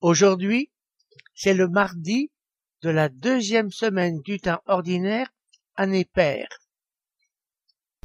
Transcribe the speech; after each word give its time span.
Aujourd'hui, 0.00 0.70
c'est 1.34 1.54
le 1.54 1.68
mardi 1.68 2.30
de 2.82 2.90
la 2.90 3.08
deuxième 3.08 3.72
semaine 3.72 4.20
du 4.20 4.38
temps 4.38 4.62
ordinaire, 4.66 5.28
année 5.74 6.04
paire. 6.04 6.48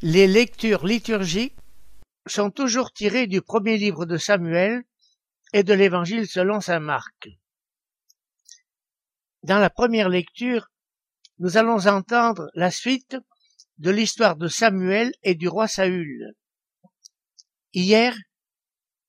Les 0.02 0.26
lectures 0.26 0.88
liturgiques 0.88 1.56
sont 2.26 2.50
toujours 2.50 2.92
tirées 2.92 3.28
du 3.28 3.42
premier 3.42 3.78
livre 3.78 4.06
de 4.06 4.18
Samuel 4.18 4.84
et 5.54 5.64
de 5.64 5.74
l'évangile 5.74 6.28
selon 6.28 6.62
saint 6.62 6.80
Marc. 6.80 7.30
Dans 9.44 9.60
la 9.60 9.70
première 9.70 10.10
lecture, 10.10 10.72
nous 11.38 11.58
allons 11.58 11.86
entendre 11.86 12.50
la 12.55 12.72
suite 12.72 13.18
de 13.78 13.91
l'histoire 13.91 14.36
de 14.36 14.48
Samuel 14.48 15.14
et 15.22 15.35
du 15.35 15.48
roi 15.48 15.68
Saül. 15.68 16.34
Hier, 17.74 18.16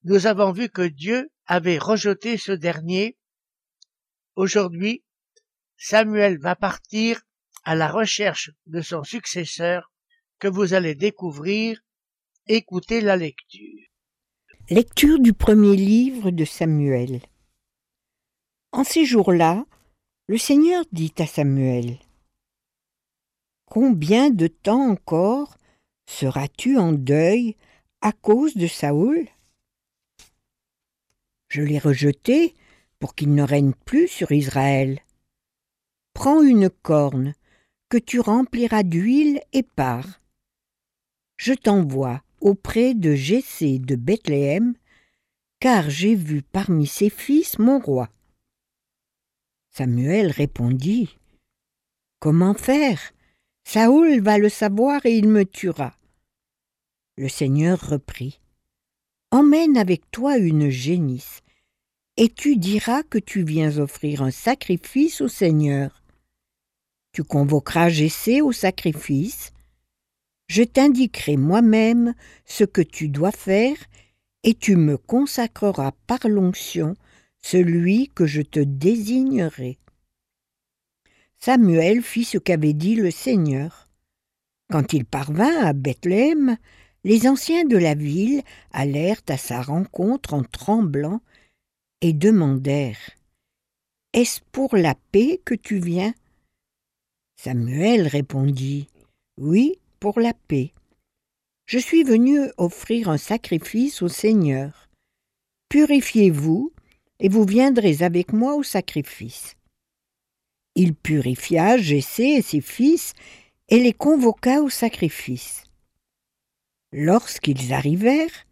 nous 0.05 0.27
avons 0.27 0.53
vu 0.53 0.69
que 0.69 0.87
Dieu 0.87 1.31
avait 1.47 1.79
rejeté 1.79 2.37
ce 2.37 2.53
dernier. 2.53 3.17
Aujourd'hui, 4.37 5.03
Samuel 5.79 6.39
va 6.39 6.55
partir 6.55 7.23
à 7.65 7.75
la 7.75 7.89
recherche 7.89 8.51
de 8.67 8.83
son 8.83 9.03
successeur 9.03 9.91
que 10.39 10.49
vous 10.49 10.75
allez 10.75 10.95
découvrir. 10.95 11.81
Écoutez 12.47 13.01
la 13.01 13.17
lecture. 13.17 13.89
Lecture 14.69 15.19
du 15.19 15.33
premier 15.33 15.77
livre 15.77 16.31
de 16.31 16.45
Samuel. 16.45 17.23
En 18.73 18.85
ces 18.85 19.07
jours-là, 19.07 19.65
le 20.27 20.37
Seigneur 20.37 20.85
dit 20.93 21.15
à 21.19 21.27
Samuel, 21.27 21.99
Combien 23.67 24.31
de 24.31 24.47
temps 24.47 24.91
encore 24.91 25.57
seras-tu 26.07 26.77
en 26.77 26.93
deuil 26.93 27.57
à 28.03 28.13
cause 28.13 28.55
de 28.55 28.67
Saoul 28.67 29.27
Je 31.55 31.63
l'ai 31.63 31.79
rejeté 31.79 32.53
pour 32.99 33.15
qu'il 33.15 33.33
ne 33.33 33.45
règne 33.45 33.75
plus 33.85 34.09
sur 34.09 34.33
Israël. 34.33 34.99
Prends 36.13 36.43
une 36.43 36.69
corne 36.69 37.33
que 37.89 37.97
tu 37.97 38.19
rempliras 38.19 38.83
d'huile 38.83 39.41
et 39.53 39.63
pars. 39.63 40.21
Je 41.37 41.53
t'envoie 41.53 42.25
auprès 42.41 42.95
de 42.95 43.15
Jessé 43.15 43.79
de 43.79 43.95
Bethléem, 43.95 44.75
car 45.61 45.91
j'ai 45.91 46.17
vu 46.17 46.43
parmi 46.43 46.89
ses 46.89 47.09
fils 47.09 47.61
mon 47.61 47.79
roi. 47.79 48.09
Samuel 49.71 50.33
répondit 50.33 51.21
Comment 52.19 52.55
faire? 52.55 53.13
Saoul 53.63 54.21
va 54.23 54.39
le 54.39 54.49
savoir 54.49 55.07
et 55.07 55.17
il 55.17 55.29
me 55.29 55.45
tuera. 55.45 55.97
Le 57.17 57.29
Seigneur 57.29 57.79
reprit. 57.81 58.41
Emmène 59.31 59.77
avec 59.77 60.11
toi 60.11 60.37
une 60.37 60.69
génisse, 60.69 61.44
et 62.17 62.29
tu 62.29 62.57
diras 62.57 63.02
que 63.02 63.19
tu 63.19 63.42
viens 63.42 63.79
offrir 63.79 64.23
un 64.23 64.30
sacrifice 64.30 65.20
au 65.20 65.29
Seigneur. 65.29 66.02
Tu 67.13 67.25
convoqueras 67.25 67.89
Jessé 67.89 68.41
au 68.41 68.52
sacrifice. 68.52 69.52
Je 70.47 70.63
t'indiquerai 70.63 71.36
moi-même 71.36 72.14
ce 72.45 72.64
que 72.64 72.83
tu 72.83 73.08
dois 73.08 73.33
faire, 73.33 73.77
et 74.42 74.55
tu 74.55 74.77
me 74.77 74.97
consacreras 74.98 75.92
par 76.07 76.29
l'onction 76.29 76.97
celui 77.41 78.11
que 78.14 78.27
je 78.27 78.42
te 78.42 78.61
désignerai. 78.61 79.79
Samuel 81.39 82.02
fit 82.02 82.25
ce 82.25 82.39
qu'avait 82.39 82.75
dit 82.75 82.95
le 82.95 83.11
Seigneur. 83.11 83.89
Quand 84.70 84.92
il 84.92 85.05
parvint 85.05 85.64
à 85.64 85.73
Bethléem, 85.73 86.57
les 87.05 87.27
anciens 87.27 87.64
de 87.64 87.77
la 87.77 87.95
ville 87.95 88.42
allèrent 88.73 89.20
à 89.29 89.36
sa 89.36 89.61
rencontre 89.61 90.35
en 90.35 90.42
tremblant 90.42 91.20
et 92.05 92.13
demandèrent 92.13 93.13
Est-ce 94.13 94.42
pour 94.53 94.77
la 94.77 94.95
paix 95.11 95.41
que 95.42 95.55
tu 95.55 95.79
viens? 95.79 96.13
Samuel 97.35 98.07
répondit 98.07 98.89
Oui, 99.39 99.79
pour 100.01 100.20
la 100.20 100.35
paix. 100.35 100.75
Je 101.64 101.79
suis 101.79 102.05
venu 102.05 102.41
offrir 102.59 103.09
un 103.09 103.17
sacrifice 103.17 104.03
au 104.03 104.09
Seigneur. 104.09 104.91
Purifiez-vous, 105.70 106.75
et 107.20 107.31
vous 107.31 107.45
viendrez 107.45 108.03
avec 108.03 108.35
moi 108.35 108.55
au 108.55 108.63
sacrifice. 108.63 109.57
Il 110.75 110.95
purifia 110.95 111.79
Jessé 111.79 112.25
et 112.25 112.43
ses 112.43 112.61
fils 112.61 113.14
et 113.70 113.79
les 113.79 113.95
convoqua 113.95 114.61
au 114.61 114.69
sacrifice. 114.69 115.64
Lorsqu'ils 116.93 117.73
arrivèrent, 117.73 118.45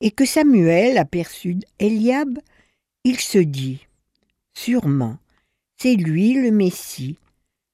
et 0.00 0.10
que 0.10 0.24
Samuel 0.24 0.98
aperçut 0.98 1.60
Eliab, 1.78 2.40
il 3.04 3.18
se 3.18 3.38
dit 3.38 3.86
Sûrement, 4.54 5.18
c'est 5.76 5.94
lui 5.94 6.34
le 6.34 6.50
Messie, 6.50 7.16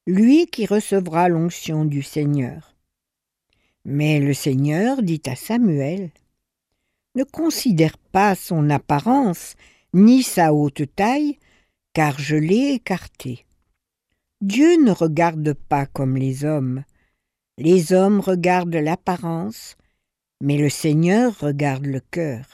lui 0.07 0.47
qui 0.47 0.67
recevra 0.67 1.29
l'onction 1.29 1.85
du 1.85 2.03
Seigneur. 2.03 2.77
Mais 3.85 4.21
le 4.21 4.35
Seigneur 4.35 5.03
dit 5.03 5.23
à 5.27 5.35
Samuel 5.35 6.11
Ne 7.15 7.25
considère 7.25 7.99
pas 7.99 8.35
son 8.35 8.71
apparence 8.71 9.57
ni 9.93 10.23
sa 10.23 10.53
haute 10.53 10.83
taille, 10.95 11.39
car 11.93 12.19
je 12.19 12.37
l'ai 12.37 12.75
écarté. 12.75 13.45
Dieu 14.41 14.77
ne 14.83 14.93
regarde 14.93 15.55
pas 15.55 15.87
comme 15.87 16.17
les 16.17 16.45
hommes. 16.45 16.85
Les 17.59 17.93
hommes 17.93 18.21
regardent 18.21 18.77
l'apparence, 18.77 19.77
mais 20.43 20.59
le 20.59 20.69
Seigneur 20.69 21.37
regarde 21.41 21.87
le 21.87 22.01
cœur. 22.01 22.45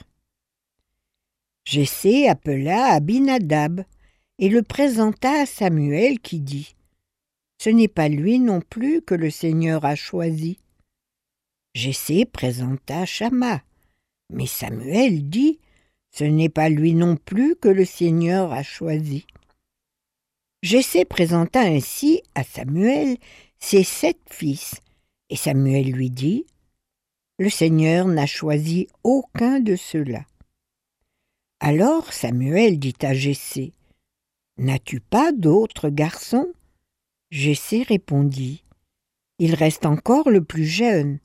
Jessé 1.65 2.27
appela 2.27 2.93
Abinadab 2.93 3.83
et 4.39 4.49
le 4.49 4.63
présenta 4.63 5.41
à 5.41 5.45
Samuel 5.45 6.19
qui 6.19 6.39
dit 6.39 6.75
Ce 7.61 7.69
n'est 7.69 7.87
pas 7.87 8.09
lui 8.09 8.39
non 8.39 8.61
plus 8.61 9.01
que 9.01 9.15
le 9.15 9.29
Seigneur 9.29 9.85
a 9.85 9.95
choisi. 9.95 10.59
Jessé 11.73 12.25
présenta 12.25 13.05
Shama, 13.05 13.63
mais 14.31 14.47
Samuel 14.47 15.29
dit 15.29 15.59
Ce 16.11 16.23
n'est 16.23 16.49
pas 16.49 16.69
lui 16.69 16.93
non 16.93 17.15
plus 17.15 17.55
que 17.55 17.69
le 17.69 17.85
Seigneur 17.85 18.51
a 18.51 18.63
choisi. 18.63 19.25
Jessé 20.61 21.05
présenta 21.05 21.61
ainsi 21.61 22.21
à 22.35 22.43
Samuel 22.43 23.17
ses 23.59 23.83
sept 23.83 24.19
fils, 24.29 24.75
et 25.29 25.35
Samuel 25.35 25.91
lui 25.91 26.09
dit 26.09 26.45
le 27.39 27.49
Seigneur 27.49 28.07
n'a 28.07 28.27
choisi 28.27 28.87
aucun 29.03 29.59
de 29.59 29.75
ceux-là. 29.75 30.23
Alors 31.65 32.11
Samuel 32.11 32.77
dit 32.77 32.97
à 33.03 33.13
Jessé 33.13 33.71
N'as-tu 34.57 34.99
pas 34.99 35.31
d'autres 35.31 35.87
garçons? 35.87 36.51
Jessé 37.31 37.83
répondit 37.83 38.65
Il 39.39 39.55
reste 39.55 39.85
encore 39.85 40.29
le 40.29 40.43
plus 40.43 40.65
jeune. 40.65 41.19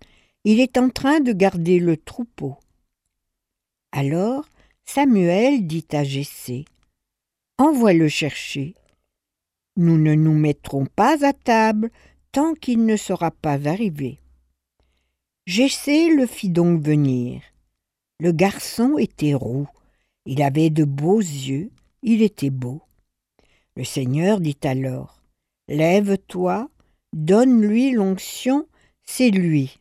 Il 0.44 0.60
est 0.60 0.78
en 0.78 0.90
train 0.90 1.18
de 1.18 1.32
garder 1.32 1.80
le 1.80 1.96
troupeau. 1.96 2.56
Alors 3.90 4.48
Samuel 4.84 5.66
dit 5.66 5.88
à 5.90 6.04
Jessé 6.04 6.66
Envoie-le 7.58 8.06
chercher. 8.06 8.76
Nous 9.76 9.98
ne 9.98 10.14
nous 10.14 10.34
mettrons 10.34 10.86
pas 10.86 11.26
à 11.26 11.32
table 11.32 11.90
tant 12.30 12.54
qu'il 12.54 12.86
ne 12.86 12.96
sera 12.96 13.32
pas 13.32 13.66
arrivé. 13.68 14.20
Jessé 15.46 16.14
le 16.14 16.26
fit 16.26 16.50
donc 16.50 16.80
venir. 16.80 17.42
Le 18.20 18.30
garçon 18.30 18.98
était 18.98 19.34
roux, 19.34 19.66
il 20.28 20.42
avait 20.42 20.68
de 20.68 20.84
beaux 20.84 21.20
yeux, 21.20 21.70
il 22.02 22.20
était 22.20 22.50
beau. 22.50 22.82
Le 23.76 23.82
Seigneur 23.82 24.40
dit 24.40 24.58
alors 24.62 25.22
Lève-toi, 25.68 26.68
donne-lui 27.14 27.92
l'onction, 27.92 28.66
c'est 29.02 29.30
lui. 29.30 29.80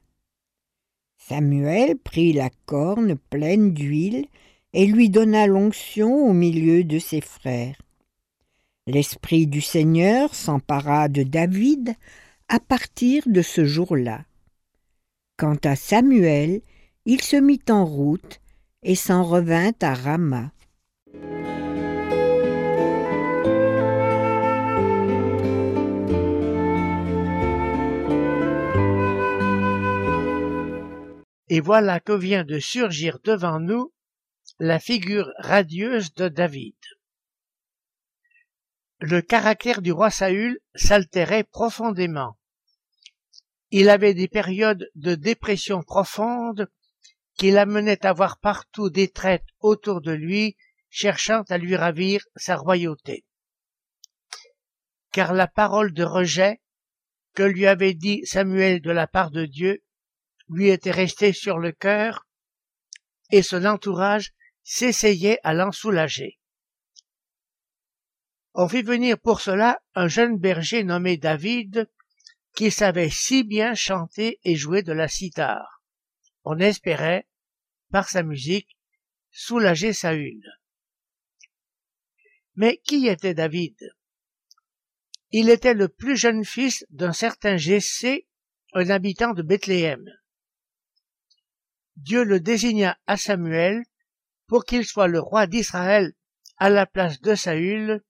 Samuel 1.17 1.97
prit 1.97 2.31
la 2.31 2.49
corne 2.65 3.17
pleine 3.29 3.73
d'huile 3.73 4.25
et 4.71 4.85
lui 4.85 5.09
donna 5.09 5.47
l'onction 5.47 6.13
au 6.29 6.31
milieu 6.31 6.85
de 6.85 6.97
ses 6.97 7.19
frères. 7.19 7.81
L'Esprit 8.85 9.47
du 9.47 9.59
Seigneur 9.59 10.33
s'empara 10.33 11.09
de 11.09 11.23
David 11.23 11.93
à 12.47 12.61
partir 12.61 13.23
de 13.25 13.41
ce 13.41 13.65
jour-là. 13.65 14.23
Quant 15.35 15.57
à 15.65 15.75
Samuel, 15.75 16.61
il 17.05 17.21
se 17.21 17.35
mit 17.35 17.59
en 17.69 17.83
route 17.83 18.39
et 18.83 18.95
s'en 18.95 19.23
revint 19.23 19.73
à 19.81 19.93
Rama. 19.93 20.51
Et 31.49 31.61
voilà 31.61 31.99
que 31.99 32.11
vient 32.11 32.43
de 32.43 32.59
surgir 32.59 33.19
devant 33.23 33.59
nous 33.59 33.93
la 34.59 34.79
figure 34.79 35.31
radieuse 35.37 36.13
de 36.13 36.27
David. 36.27 36.75
Le 38.99 39.21
caractère 39.21 39.81
du 39.81 39.91
roi 39.91 40.09
Saül 40.09 40.59
s'altérait 40.75 41.43
profondément. 41.43 42.37
Il 43.71 43.89
avait 43.89 44.13
des 44.13 44.27
périodes 44.27 44.89
de 44.95 45.15
dépression 45.15 45.83
profonde 45.83 46.67
qui 47.37 47.51
l'amenaient 47.51 48.05
à 48.05 48.13
voir 48.13 48.39
partout 48.39 48.89
des 48.89 49.09
traites 49.09 49.45
autour 49.59 50.01
de 50.01 50.11
lui 50.11 50.57
cherchant 50.89 51.43
à 51.49 51.57
lui 51.57 51.75
ravir 51.75 52.21
sa 52.35 52.55
royauté. 52.55 53.23
Car 55.11 55.33
la 55.33 55.47
parole 55.47 55.93
de 55.93 56.03
rejet 56.03 56.59
que 57.33 57.43
lui 57.43 57.67
avait 57.67 57.93
dit 57.93 58.25
Samuel 58.25 58.81
de 58.81 58.91
la 58.91 59.07
part 59.07 59.31
de 59.31 59.45
Dieu 59.45 59.83
lui 60.49 60.69
était 60.69 60.91
restée 60.91 61.33
sur 61.33 61.59
le 61.59 61.71
cœur 61.71 62.25
et 63.31 63.43
son 63.43 63.65
entourage 63.65 64.33
s'essayait 64.63 65.39
à 65.43 65.53
l'en 65.53 65.71
soulager. 65.71 66.39
On 68.53 68.67
fit 68.67 68.81
venir 68.81 69.19
pour 69.19 69.41
cela 69.41 69.79
un 69.93 70.07
jeune 70.07 70.37
berger 70.37 70.83
nommé 70.83 71.17
David, 71.17 71.87
qui 72.55 72.71
savait 72.71 73.11
si 73.11 73.43
bien 73.43 73.75
chanter 73.75 74.39
et 74.43 74.55
jouer 74.55 74.81
de 74.81 74.93
la 74.93 75.07
cithare. 75.07 75.76
On 76.49 76.59
espérait, 76.59 77.27
par 77.91 78.07
sa 78.07 78.23
musique, 78.23 78.77
soulager 79.31 79.91
Saül. 79.91 80.41
Mais 82.55 82.77
qui 82.77 83.09
était 83.09 83.33
David? 83.33 83.75
Il 85.31 85.49
était 85.49 85.73
le 85.73 85.89
plus 85.89 86.15
jeune 86.15 86.45
fils 86.45 86.85
d'un 86.89 87.11
certain 87.11 87.57
Jessé, 87.57 88.29
un 88.71 88.89
habitant 88.89 89.33
de 89.33 89.41
Bethléem. 89.41 90.05
Dieu 91.97 92.23
le 92.23 92.39
désigna 92.39 92.97
à 93.07 93.17
Samuel 93.17 93.83
pour 94.47 94.63
qu'il 94.63 94.85
soit 94.85 95.09
le 95.09 95.19
roi 95.19 95.47
d'Israël 95.47 96.13
à 96.55 96.69
la 96.69 96.85
place 96.85 97.19
de 97.19 97.35
Saül, 97.35 98.01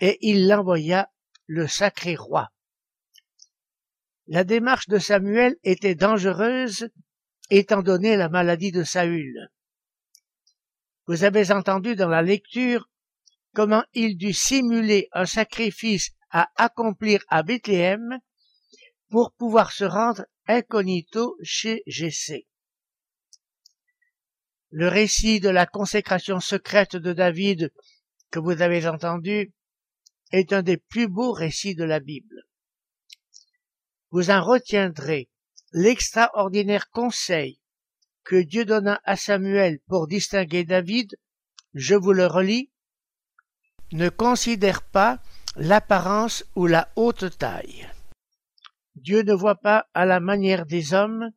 et 0.00 0.18
il 0.20 0.48
l'envoya 0.48 1.10
le 1.46 1.66
sacré 1.66 2.14
roi. 2.14 2.50
La 4.26 4.44
démarche 4.44 4.88
de 4.88 4.98
Samuel 4.98 5.56
était 5.62 5.94
dangereuse 5.94 6.90
étant 7.50 7.82
donné 7.82 8.16
la 8.16 8.28
maladie 8.28 8.72
de 8.72 8.84
Saül. 8.84 9.50
Vous 11.06 11.24
avez 11.24 11.50
entendu 11.50 11.96
dans 11.96 12.08
la 12.08 12.22
lecture 12.22 12.88
comment 13.54 13.84
il 13.92 14.16
dut 14.16 14.32
simuler 14.32 15.08
un 15.12 15.26
sacrifice 15.26 16.10
à 16.30 16.48
accomplir 16.56 17.24
à 17.28 17.42
Bethléem 17.42 18.18
pour 19.10 19.32
pouvoir 19.32 19.72
se 19.72 19.84
rendre 19.84 20.24
incognito 20.46 21.36
chez 21.42 21.82
Jessé. 21.86 22.46
Le 24.70 24.86
récit 24.86 25.40
de 25.40 25.48
la 25.48 25.66
consécration 25.66 26.38
secrète 26.38 26.94
de 26.94 27.12
David 27.12 27.72
que 28.30 28.38
vous 28.38 28.62
avez 28.62 28.86
entendu 28.86 29.52
est 30.30 30.52
un 30.52 30.62
des 30.62 30.76
plus 30.76 31.08
beaux 31.08 31.32
récits 31.32 31.74
de 31.74 31.82
la 31.82 31.98
Bible. 31.98 32.44
Vous 34.10 34.30
en 34.30 34.42
retiendrez 34.44 35.29
l'extraordinaire 35.72 36.90
conseil 36.90 37.60
que 38.24 38.36
Dieu 38.36 38.64
donna 38.64 39.00
à 39.04 39.16
Samuel 39.16 39.80
pour 39.86 40.06
distinguer 40.06 40.64
David, 40.64 41.16
je 41.74 41.94
vous 41.94 42.12
le 42.12 42.26
relis, 42.26 42.70
ne 43.92 44.08
considère 44.08 44.82
pas 44.82 45.20
l'apparence 45.56 46.44
ou 46.54 46.66
la 46.66 46.92
haute 46.96 47.36
taille. 47.38 47.88
Dieu 48.94 49.22
ne 49.22 49.32
voit 49.32 49.56
pas 49.56 49.86
à 49.94 50.04
la 50.04 50.20
manière 50.20 50.66
des 50.66 50.94
hommes, 50.94 51.30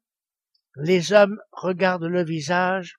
les 0.75 1.13
hommes 1.13 1.39
regardent 1.51 2.03
le 2.06 2.24
visage, 2.24 2.97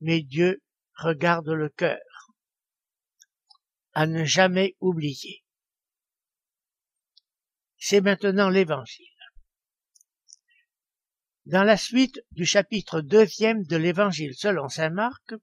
mais 0.00 0.22
Dieu 0.22 0.62
regarde 0.94 1.48
le 1.48 1.68
cœur. 1.68 1.98
À 3.94 4.06
ne 4.06 4.24
jamais 4.24 4.76
oublier. 4.80 5.44
C'est 7.78 8.00
maintenant 8.00 8.48
l'évangile. 8.48 9.11
Dans 11.46 11.64
la 11.64 11.76
suite 11.76 12.20
du 12.30 12.44
chapitre 12.44 13.00
deuxième 13.00 13.64
de 13.64 13.76
l'évangile 13.76 14.34
selon 14.34 14.68
saint 14.68 14.90
Marc, 14.90 15.34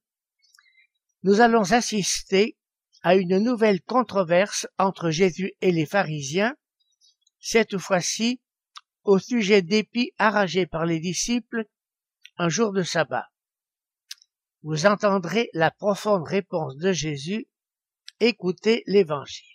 nous 1.23 1.41
allons 1.41 1.71
assister 1.71 2.57
à 3.01 3.15
une 3.15 3.39
nouvelle 3.39 3.81
controverse 3.81 4.67
entre 4.77 5.09
Jésus 5.09 5.53
et 5.61 5.71
les 5.71 5.85
pharisiens, 5.85 6.55
cette 7.39 7.77
fois-ci 7.77 8.41
au 9.03 9.19
sujet 9.19 9.61
d'épis 9.61 10.11
arrachés 10.17 10.67
par 10.67 10.85
les 10.85 10.99
disciples 10.99 11.65
un 12.37 12.49
jour 12.49 12.71
de 12.71 12.83
sabbat 12.83 13.29
vous 14.63 14.85
entendrez 14.85 15.49
la 15.53 15.71
profonde 15.71 16.27
réponse 16.27 16.75
de 16.77 16.91
Jésus. 16.91 17.47
Écoutez 18.19 18.83
l'Évangile. 18.87 19.45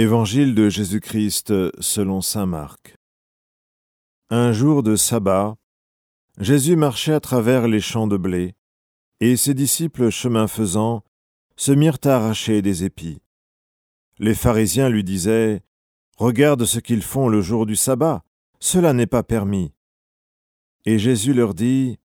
Évangile 0.00 0.54
de 0.54 0.68
Jésus-Christ 0.68 1.52
selon 1.80 2.20
Saint 2.20 2.46
Marc. 2.46 2.94
Un 4.30 4.52
jour 4.52 4.84
de 4.84 4.94
sabbat, 4.94 5.56
Jésus 6.38 6.76
marchait 6.76 7.14
à 7.14 7.18
travers 7.18 7.66
les 7.66 7.80
champs 7.80 8.06
de 8.06 8.16
blé, 8.16 8.54
et 9.18 9.36
ses 9.36 9.54
disciples, 9.54 10.10
chemin 10.10 10.46
faisant, 10.46 11.02
se 11.56 11.72
mirent 11.72 11.98
à 12.04 12.14
arracher 12.14 12.62
des 12.62 12.84
épis. 12.84 13.20
Les 14.20 14.36
pharisiens 14.36 14.88
lui 14.88 15.02
disaient 15.02 15.64
Regarde 16.16 16.64
ce 16.64 16.78
qu'ils 16.78 17.02
font 17.02 17.28
le 17.28 17.42
jour 17.42 17.66
du 17.66 17.74
sabbat, 17.74 18.22
cela 18.60 18.92
n'est 18.92 19.08
pas 19.08 19.24
permis. 19.24 19.72
Et 20.84 21.00
Jésus 21.00 21.34
leur 21.34 21.54
dit 21.54 21.98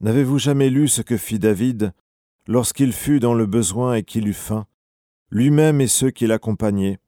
N'avez-vous 0.00 0.38
jamais 0.38 0.70
lu 0.70 0.88
ce 0.88 1.02
que 1.02 1.18
fit 1.18 1.38
David 1.38 1.92
lorsqu'il 2.46 2.94
fut 2.94 3.20
dans 3.20 3.34
le 3.34 3.44
besoin 3.44 3.96
et 3.96 4.04
qu'il 4.04 4.26
eut 4.26 4.32
faim, 4.32 4.66
lui-même 5.32 5.80
et 5.80 5.86
ceux 5.86 6.10
qui 6.10 6.26
l'accompagnaient 6.26 7.00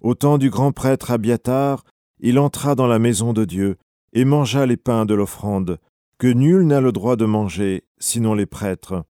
Au 0.00 0.14
temps 0.14 0.36
du 0.36 0.50
grand 0.50 0.70
prêtre 0.70 1.10
Abiatar, 1.10 1.82
il 2.20 2.38
entra 2.38 2.74
dans 2.74 2.86
la 2.86 2.98
maison 2.98 3.32
de 3.32 3.46
Dieu 3.46 3.78
et 4.12 4.26
mangea 4.26 4.66
les 4.66 4.76
pains 4.76 5.06
de 5.06 5.14
l'offrande, 5.14 5.80
que 6.18 6.26
nul 6.26 6.66
n'a 6.66 6.82
le 6.82 6.92
droit 6.92 7.16
de 7.16 7.24
manger, 7.24 7.84
sinon 7.98 8.34
les 8.34 8.44
prêtres. 8.44 9.06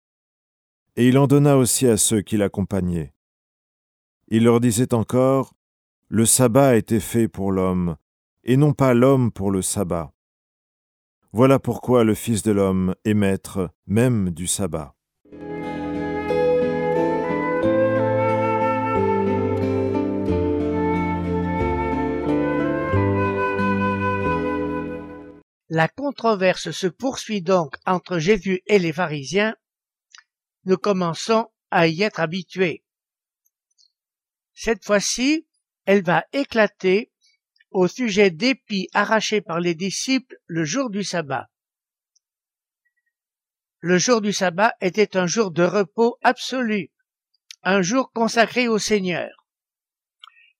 Et 0.96 1.08
il 1.08 1.16
en 1.16 1.26
donna 1.26 1.56
aussi 1.56 1.86
à 1.86 1.96
ceux 1.96 2.20
qui 2.20 2.36
l'accompagnaient. 2.36 3.14
Il 4.28 4.44
leur 4.44 4.60
disait 4.60 4.92
encore, 4.92 5.54
Le 6.08 6.26
sabbat 6.26 6.68
a 6.68 6.76
été 6.76 7.00
fait 7.00 7.26
pour 7.26 7.52
l'homme, 7.52 7.96
et 8.44 8.58
non 8.58 8.74
pas 8.74 8.92
l'homme 8.92 9.32
pour 9.32 9.50
le 9.50 9.62
sabbat. 9.62 10.12
Voilà 11.32 11.58
pourquoi 11.58 12.04
le 12.04 12.14
Fils 12.14 12.42
de 12.42 12.52
l'homme 12.52 12.94
est 13.06 13.14
maître 13.14 13.70
même 13.86 14.30
du 14.30 14.46
sabbat. 14.46 14.94
La 25.72 25.86
controverse 25.86 26.72
se 26.72 26.88
poursuit 26.88 27.42
donc 27.42 27.76
entre 27.86 28.18
Jésus 28.18 28.60
et 28.66 28.80
les 28.80 28.92
pharisiens. 28.92 29.54
Nous 30.64 30.76
commençons 30.76 31.46
à 31.70 31.86
y 31.86 32.02
être 32.02 32.18
habitués. 32.18 32.82
Cette 34.52 34.84
fois-ci, 34.84 35.46
elle 35.84 36.02
va 36.02 36.24
éclater 36.32 37.12
au 37.70 37.86
sujet 37.86 38.32
d'épis 38.32 38.88
arrachés 38.94 39.42
par 39.42 39.60
les 39.60 39.76
disciples 39.76 40.36
le 40.46 40.64
jour 40.64 40.90
du 40.90 41.04
sabbat. 41.04 41.48
Le 43.78 43.96
jour 43.96 44.20
du 44.20 44.32
sabbat 44.32 44.74
était 44.80 45.16
un 45.16 45.28
jour 45.28 45.52
de 45.52 45.62
repos 45.62 46.18
absolu, 46.22 46.90
un 47.62 47.80
jour 47.80 48.10
consacré 48.12 48.66
au 48.66 48.78
Seigneur. 48.78 49.46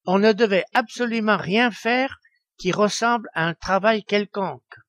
On 0.05 0.21
ne 0.21 0.33
devait 0.33 0.65
absolument 0.73 1.37
rien 1.37 1.73
faire 1.73 2.21
qui 2.59 2.71
ressemble 2.71 3.29
à 3.35 3.49
un 3.49 3.55
travail 3.55 4.05
quelconque. 4.05 4.80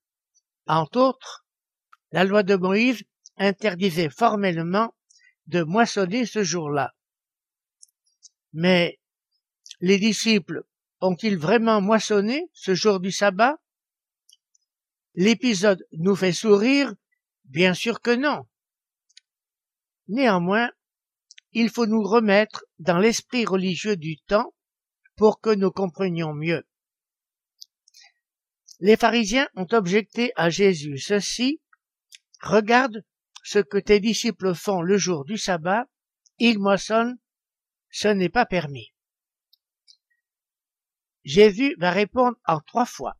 Entre 0.71 1.01
autres, 1.01 1.45
la 2.13 2.23
loi 2.23 2.43
de 2.43 2.55
Moïse 2.55 3.03
interdisait 3.35 4.09
formellement 4.09 4.95
de 5.47 5.63
moissonner 5.63 6.25
ce 6.25 6.45
jour-là. 6.45 6.93
Mais 8.53 8.97
les 9.81 9.97
disciples 9.97 10.63
ont-ils 11.01 11.37
vraiment 11.37 11.81
moissonné 11.81 12.49
ce 12.53 12.73
jour 12.73 13.01
du 13.01 13.11
sabbat? 13.11 13.57
L'épisode 15.13 15.85
nous 15.91 16.15
fait 16.15 16.31
sourire? 16.31 16.93
Bien 17.43 17.73
sûr 17.73 17.99
que 17.99 18.15
non. 18.15 18.47
Néanmoins, 20.07 20.71
il 21.51 21.69
faut 21.69 21.85
nous 21.85 22.01
remettre 22.01 22.63
dans 22.79 22.97
l'esprit 22.97 23.43
religieux 23.43 23.97
du 23.97 24.19
temps 24.19 24.53
pour 25.17 25.41
que 25.41 25.53
nous 25.53 25.71
comprenions 25.71 26.33
mieux. 26.33 26.63
Les 28.81 28.97
pharisiens 28.97 29.47
ont 29.55 29.67
objecté 29.73 30.31
à 30.35 30.49
Jésus 30.49 30.97
ceci, 30.97 31.61
regarde 32.41 33.05
ce 33.43 33.59
que 33.59 33.77
tes 33.77 33.99
disciples 33.99 34.55
font 34.55 34.81
le 34.81 34.97
jour 34.97 35.23
du 35.23 35.37
sabbat, 35.37 35.85
ils 36.39 36.57
moissonnent, 36.57 37.19
ce 37.91 38.07
n'est 38.07 38.29
pas 38.29 38.47
permis. 38.47 38.91
Jésus 41.23 41.75
va 41.77 41.91
répondre 41.91 42.37
en 42.47 42.59
trois 42.59 42.87
fois. 42.87 43.17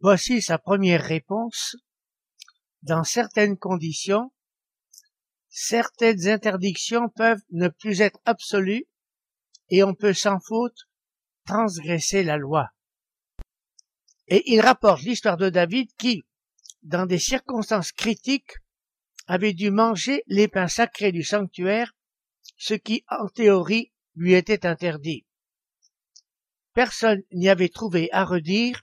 Voici 0.00 0.42
sa 0.42 0.58
première 0.58 1.04
réponse. 1.04 1.76
Dans 2.82 3.04
certaines 3.04 3.56
conditions, 3.56 4.32
certaines 5.48 6.26
interdictions 6.26 7.08
peuvent 7.08 7.42
ne 7.50 7.68
plus 7.68 8.00
être 8.00 8.18
absolues 8.24 8.88
et 9.68 9.84
on 9.84 9.94
peut 9.94 10.14
sans 10.14 10.40
faute 10.40 10.88
transgresser 11.44 12.24
la 12.24 12.36
loi. 12.36 12.70
Et 14.30 14.52
il 14.52 14.60
rapporte 14.60 15.02
l'histoire 15.02 15.36
de 15.36 15.50
David 15.50 15.90
qui, 15.98 16.22
dans 16.82 17.04
des 17.04 17.18
circonstances 17.18 17.92
critiques, 17.92 18.54
avait 19.26 19.52
dû 19.52 19.70
manger 19.70 20.22
les 20.26 20.48
pains 20.48 20.68
sacrés 20.68 21.12
du 21.12 21.22
sanctuaire, 21.22 21.92
ce 22.56 22.74
qui, 22.74 23.04
en 23.08 23.28
théorie, 23.28 23.92
lui 24.14 24.34
était 24.34 24.66
interdit. 24.66 25.26
Personne 26.72 27.22
n'y 27.32 27.48
avait 27.48 27.68
trouvé 27.68 28.08
à 28.12 28.24
redire, 28.24 28.82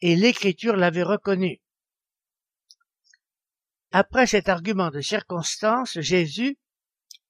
et 0.00 0.16
l'Écriture 0.16 0.76
l'avait 0.76 1.02
reconnu. 1.02 1.60
Après 3.90 4.26
cet 4.26 4.48
argument 4.48 4.90
de 4.90 5.00
circonstance, 5.00 6.00
Jésus, 6.00 6.58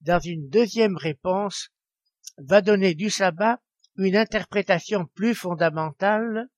dans 0.00 0.20
une 0.20 0.48
deuxième 0.48 0.96
réponse, 0.96 1.70
va 2.38 2.62
donner 2.62 2.94
du 2.94 3.10
sabbat 3.10 3.60
une 3.96 4.16
interprétation 4.16 5.06
plus 5.14 5.34
fondamentale. 5.34 6.48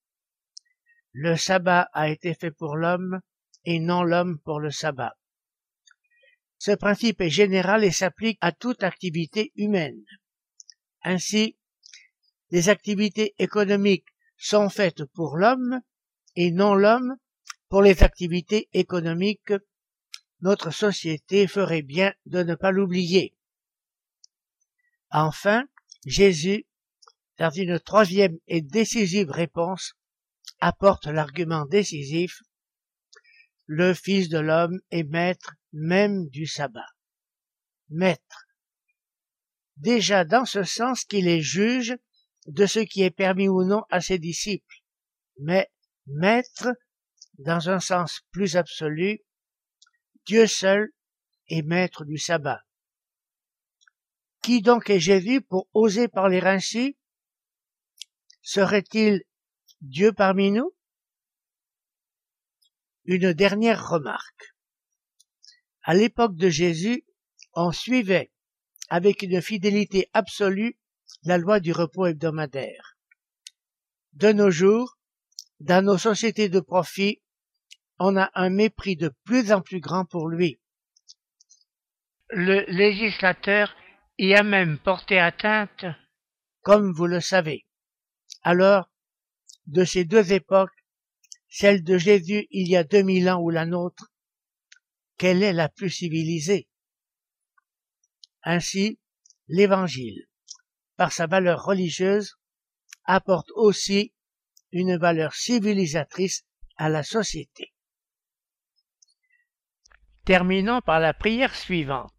Le 1.19 1.35
sabbat 1.35 1.89
a 1.95 2.11
été 2.11 2.35
fait 2.35 2.51
pour 2.51 2.77
l'homme 2.77 3.23
et 3.65 3.81
non 3.81 4.03
l'homme 4.03 4.39
pour 4.39 4.61
le 4.61 4.71
sabbat. 4.71 5.17
Ce 6.59 6.73
principe 6.73 7.23
est 7.23 7.31
général 7.31 7.85
et 7.85 7.91
s'applique 7.91 8.37
à 8.43 8.53
toute 8.53 8.83
activité 8.83 9.51
humaine. 9.57 10.05
Ainsi, 11.05 11.57
les 12.51 12.69
activités 12.69 13.35
économiques 13.39 14.09
sont 14.37 14.69
faites 14.69 15.07
pour 15.07 15.39
l'homme 15.39 15.81
et 16.35 16.51
non 16.51 16.75
l'homme 16.75 17.17
pour 17.71 17.81
les 17.81 18.03
activités 18.03 18.69
économiques. 18.75 19.55
Notre 20.43 20.71
société 20.71 21.47
ferait 21.47 21.81
bien 21.81 22.13
de 22.27 22.43
ne 22.43 22.55
pas 22.55 22.73
l'oublier. 22.73 23.35
Enfin, 25.11 25.65
Jésus, 26.05 26.67
dans 27.39 27.49
une 27.49 27.81
troisième 27.81 28.37
et 28.49 28.61
décisive 28.61 29.31
réponse, 29.31 29.95
apporte 30.61 31.07
l'argument 31.07 31.67
décisif 31.67 32.41
le 33.67 33.95
Fils 33.95 34.29
de 34.29 34.39
l'homme 34.39 34.81
est 34.91 35.03
maître 35.03 35.55
même 35.73 36.29
du 36.29 36.47
sabbat. 36.47 36.87
Maître. 37.91 38.47
Déjà 39.77 40.25
dans 40.25 40.45
ce 40.45 40.63
sens 40.63 41.05
qu'il 41.05 41.29
est 41.29 41.41
juge 41.41 41.97
de 42.47 42.67
ce 42.67 42.79
qui 42.79 43.03
est 43.03 43.11
permis 43.11 43.49
ou 43.49 43.65
non 43.65 43.83
à 43.91 44.01
ses 44.01 44.19
disciples, 44.19 44.83
mais 45.41 45.69
maître 46.07 46.69
dans 47.39 47.69
un 47.69 47.81
sens 47.81 48.21
plus 48.31 48.57
absolu, 48.57 49.21
Dieu 50.25 50.47
seul 50.47 50.91
est 51.49 51.63
maître 51.63 52.05
du 52.05 52.19
sabbat. 52.19 52.63
Qui 54.43 54.63
donc 54.63 54.89
est 54.91 55.01
Jésus 55.01 55.41
pour 55.41 55.69
oser 55.75 56.09
parler 56.09 56.41
ainsi? 56.41 56.97
Serait-il 58.43 59.25
Dieu 59.83 60.13
parmi 60.13 60.51
nous 60.51 60.75
Une 63.05 63.35
dernière 63.35 63.89
remarque. 63.89 64.55
À 65.83 65.93
l'époque 65.93 66.35
de 66.35 66.49
Jésus, 66.49 67.05
on 67.53 67.73
suivait 67.73 68.33
avec 68.89 69.23
une 69.23 69.43
fidélité 69.43 70.09
absolue 70.15 70.79
la 71.25 71.37
loi 71.37 71.61
du 71.61 71.73
repos 71.73 72.07
hebdomadaire. 72.07 72.97
De 74.15 74.33
nos 74.33 74.51
jours, 74.51 74.99
dans 75.61 75.85
nos 75.85 75.99
sociétés 75.99 76.49
de 76.49 76.61
profit, 76.61 77.21
on 77.99 78.17
a 78.17 78.31
un 78.35 78.49
mépris 78.49 78.97
de 78.97 79.13
plus 79.25 79.53
en 79.53 79.61
plus 79.61 79.81
grand 79.81 80.07
pour 80.07 80.29
lui. 80.29 80.59
Le 82.31 82.65
législateur 82.69 83.77
y 84.19 84.35
a 84.35 84.43
même 84.43 84.79
porté 84.79 85.19
atteinte, 85.19 85.85
comme 86.63 86.93
vous 86.93 87.07
le 87.07 87.21
savez. 87.21 87.67
Alors, 88.43 88.91
de 89.67 89.85
ces 89.85 90.05
deux 90.05 90.33
époques, 90.33 90.85
celle 91.49 91.83
de 91.83 91.99
Jésus 91.99 92.47
il 92.51 92.69
y 92.69 92.77
a 92.77 92.85
deux 92.85 93.03
mille 93.03 93.29
ans 93.29 93.41
ou 93.41 93.51
la 93.51 93.67
nôtre, 93.67 94.13
quelle 95.17 95.43
est 95.43 95.53
la 95.53 95.69
plus 95.69 95.91
civilisée 95.91 96.69
Ainsi, 98.43 98.99
l'Évangile, 99.49 100.27
par 100.97 101.13
sa 101.13 101.27
valeur 101.27 101.65
religieuse, 101.65 102.37
apporte 103.05 103.51
aussi 103.55 104.13
une 104.73 104.97
valeur 104.97 105.35
civilisatrice 105.35 106.45
à 106.77 106.89
la 106.89 107.03
société. 107.03 107.73
Terminons 110.25 110.81
par 110.81 111.01
la 111.01 111.15
prière 111.15 111.55
suivante. 111.55 112.13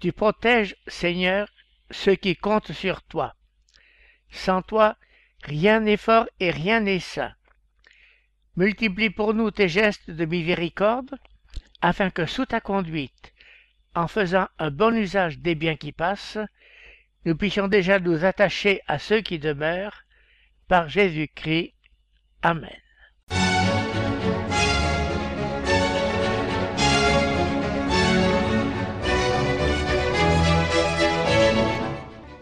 Tu 0.00 0.12
protèges, 0.12 0.76
Seigneur, 0.86 1.50
ceux 1.90 2.14
qui 2.14 2.36
comptent 2.36 2.72
sur 2.72 3.02
toi. 3.02 3.34
Sans 4.30 4.62
toi, 4.62 4.96
rien 5.42 5.80
n'est 5.80 5.96
fort 5.96 6.26
et 6.38 6.50
rien 6.50 6.80
n'est 6.80 7.00
sain. 7.00 7.32
Multiplie 8.56 9.10
pour 9.10 9.34
nous 9.34 9.50
tes 9.50 9.68
gestes 9.68 10.10
de 10.10 10.24
miséricorde, 10.24 11.16
afin 11.80 12.10
que 12.10 12.26
sous 12.26 12.46
ta 12.46 12.60
conduite, 12.60 13.32
en 13.94 14.06
faisant 14.06 14.48
un 14.58 14.70
bon 14.70 14.94
usage 14.94 15.38
des 15.38 15.54
biens 15.54 15.76
qui 15.76 15.92
passent, 15.92 16.38
nous 17.24 17.36
puissions 17.36 17.68
déjà 17.68 17.98
nous 17.98 18.24
attacher 18.24 18.80
à 18.86 18.98
ceux 18.98 19.20
qui 19.20 19.38
demeurent, 19.38 20.04
par 20.68 20.88
Jésus-Christ. 20.88 21.74
Amen. 22.42 22.80